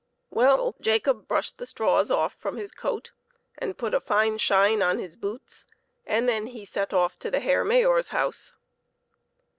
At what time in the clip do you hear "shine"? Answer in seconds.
4.39-4.81